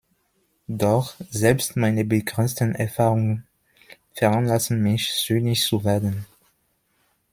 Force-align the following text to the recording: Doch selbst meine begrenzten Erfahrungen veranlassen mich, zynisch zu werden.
Doch 0.67 1.13
selbst 1.29 1.75
meine 1.75 2.03
begrenzten 2.03 2.73
Erfahrungen 2.73 3.45
veranlassen 4.15 4.81
mich, 4.81 5.13
zynisch 5.13 5.67
zu 5.67 5.83
werden. 5.83 6.25